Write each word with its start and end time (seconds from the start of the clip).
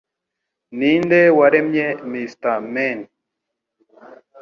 Ninde 0.77 1.21
waremye 1.37 1.87
Mr 2.11 2.53
Men 2.73 2.99